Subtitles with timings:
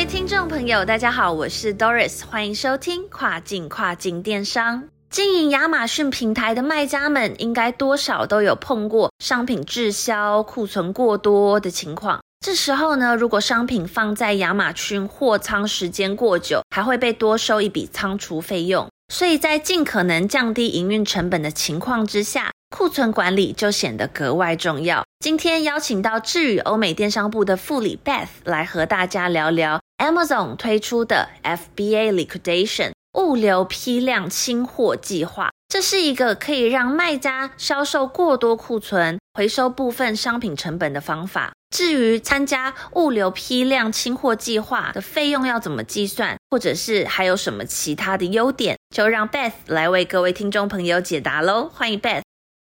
[0.00, 4.84] 位听众朋友，大家好，我是 Doris，欢迎收听跨境跨境电商。
[5.10, 12.18] 经营亚马逊平台的卖家们，应该多少都有碰过商品滞销、库存过多的情况。
[12.40, 18.88] 这时候呢，如果商品放在亚马逊货仓时间过久，还会被多收一笔仓储费用。
[19.12, 25.04] 所以在尽可能降低营运成本的情况之下，库存管理就显得格外重要。
[25.20, 35.50] 今天邀请到智宇欧美电商部的副理 Beth 来和大家聊聊 Amazon 推出的 FBA Liquidation 物流批量清货计划。
[35.68, 41.52] 这是一个可以让卖家销售过多库存、回收部分商品成本的方法。
[41.68, 51.70] 至于参加物流批量清货计划的费用要怎么计算，或者是还有什么其他的优点，就让 Beth 来为各位听众朋友解答喽。
[51.70, 52.22] 欢迎 Beth。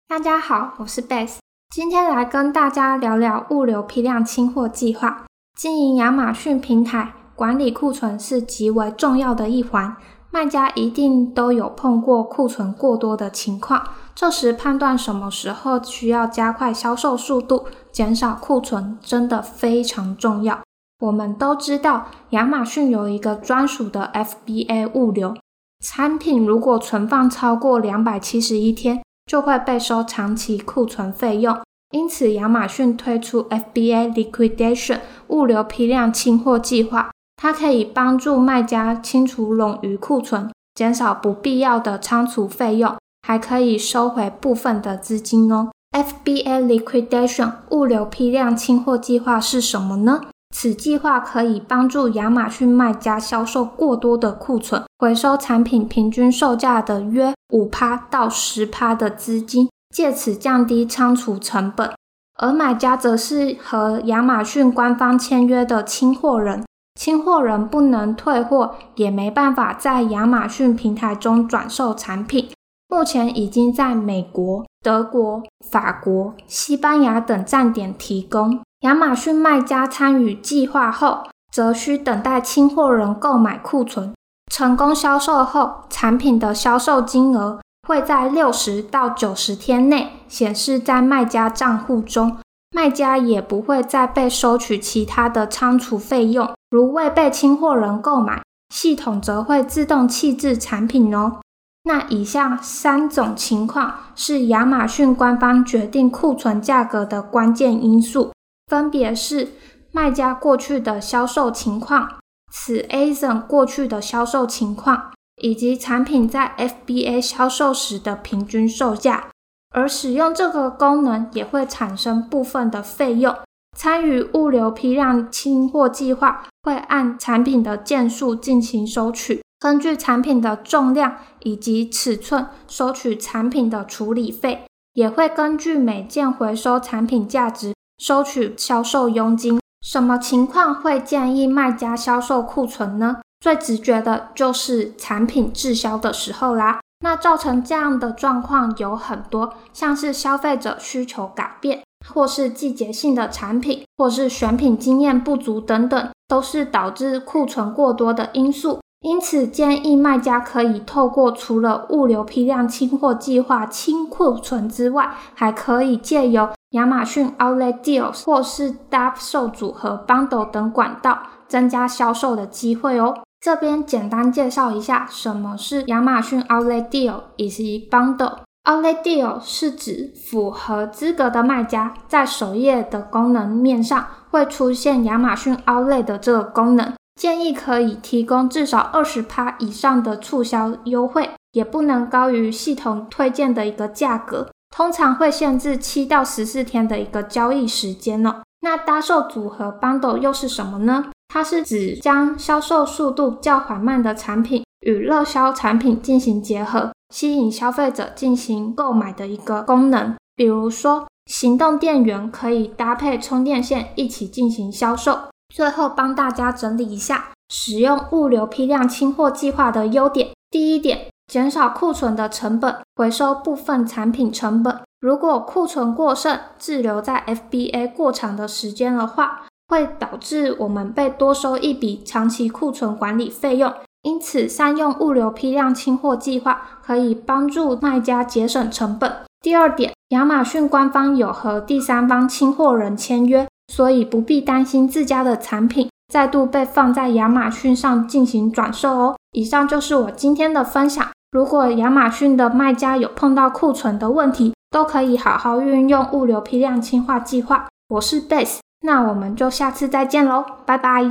[0.08, 1.36] 大家好，我是 Beth，
[1.72, 5.24] 今天来跟大家聊聊物流批量清货计划。
[5.56, 9.96] 经营亚马逊平台，管理库存是极为重要的一环。
[10.32, 13.84] 卖家一定都有碰过库存过多的情况，
[14.16, 20.58] 这时判断什么时候需要加快销售速度，减少库存，真的非常重要。
[20.98, 25.36] 我们都知道，亚马逊有一个专属的 FBA 物流，
[25.78, 31.58] 产品如果存放超过两百七十一天，就会被收长期库存费用。
[31.92, 37.10] 因此，亚马逊推出 FBA Liquidation 物流批量清货计划。
[37.36, 45.70] 它可以帮助卖家清除冗余库存，减少不必要的仓储费用，还可以收回部分的资金哦。
[45.92, 50.20] FBA Liquidation 物流批量清货计划是什么呢？
[50.54, 61.90] 此计划可以帮助亚马逊卖家销售过多的库存，回收产品平均售价的约五趴到十趴的资金，借此降低仓储成本。
[62.38, 66.64] 而买家则是和亚马逊官方签约的清货人。
[66.98, 72.50] 清货人不能退货，也没办法在亚马逊平台中转售产品。
[72.88, 78.60] 目前已经在美国、德国、法国、西班牙等站点提供。
[78.80, 84.14] 亚马逊卖家参与计划后，则需等待清货人购买库存。
[84.50, 92.38] 成功销售后，产品的销售金额会在六十到九十天内显示在卖家账户中。
[92.74, 98.42] 卖家也不会再被收取其他的仓储费用，如未被清货人购买，
[98.74, 101.40] 系统则会自动弃置产品哦。
[101.82, 108.32] 那以下三种情况是亚马逊官方决定库存价格的关键因素，
[108.70, 109.48] 分别是
[109.90, 112.20] 卖家过去的销售情况、
[112.52, 115.10] 此 A n 过去的销售情况，
[115.42, 119.26] 以及产品在 FBA 销售时的平均售价。
[119.74, 123.36] 而使用这个功能也会产生部分的费用。
[123.76, 134.64] 参与物流批量清货计划会按产品的件数进行收取，根据产品的重量以及尺寸收取产品的处理费，
[134.94, 139.60] 也会根据每件回收产品价值收取销售佣金。
[139.82, 143.18] 什么情况会建议卖家销售库存呢？
[143.40, 146.80] 最直觉的就是产品滞销的时候啦。
[147.02, 151.82] 那造成这样的状况有很多，像是消费者需求改变，
[152.14, 158.80] 或是季节性的产品，或是选品经验不足等等，都是导致库存过多的因素。
[159.00, 173.18] 因此，建议卖家可以透过除了物流批量清货计划清库存之外，还可以借由亚马逊 Outlet Deals 或是搭售组合 Bundle 等管道，增加销售的机会哦。
[173.40, 178.38] 这边简单介绍一下什么是亚马逊 Outlet Deal 以及 Bundle。
[178.64, 194.50] Outlet Deal 是指符合资格的卖家在首页的功能面上会出现亚马逊 Outlet 的这个功能，建议可以提供至少二十趴以上的促销优惠，也不能高于系统推荐的一个价格，
[194.80, 198.36] 通常会限制七到十四天的一个交易时间哦。
[198.62, 201.10] 那搭售组合 Bundle 又是什么呢？
[201.28, 210.16] 它是指将销售速度较缓慢的产品与热销产品进行结合，吸引消费者进行购买的一个功能。
[210.34, 215.18] 比如说，行动电源可以搭配充电线一起进行销售。
[215.54, 220.30] 最后帮大家整理一下，使用物流批量清货计划的优点。
[220.50, 224.80] 第一点，减少库存的成本，回收部分产品成本。
[225.00, 233.72] 如果库存过剩，滞留在 FBA 过长的时间的话，会导致我们被多收一笔长期库存管理费用。
[234.02, 239.18] 因此，善用物流批量清货计划可以帮助卖家节省成本。
[239.40, 249.16] 第二点，亚马逊官方有和第三方清货人签约，所以不必担心自家的产品再度被放在亚马逊上进行转售哦。
[249.30, 251.06] 以上就是我今天的分享。
[251.30, 257.68] 如果亚马逊的卖家有碰到库存的问题，都可以好好运用物流批量清化计划。
[257.88, 261.02] 我是 bess 那我们就下次再见喽，拜拜。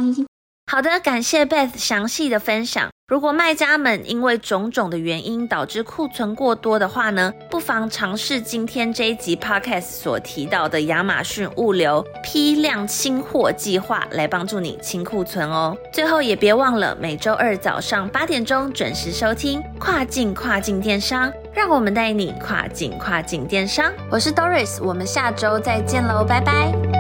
[0.72, 2.90] 好的，感谢 Beth 详细的分享。
[3.10, 15.76] 如果卖家们因为种种的原因导致库存过多的话呢，不妨尝试今天这一集 Podcast 所提到的亚马逊物流批量清货计划，来帮助你清库存哦。
[15.92, 23.92] 最后也别忘了每周二早上八点钟准时收听跨境跨境电商，让我们带你跨境跨境电商。
[24.12, 26.99] 我是 Doris，我们下周再见喽，拜拜。